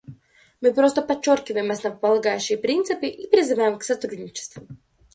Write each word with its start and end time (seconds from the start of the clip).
Мы 0.61 0.73
просто 0.73 1.03
подчеркиваем 1.03 1.69
основополагающие 1.69 2.57
принципы 2.57 3.05
и 3.05 3.29
призываем 3.29 3.77
к 3.77 3.83
сотрудничеству. 3.83 4.65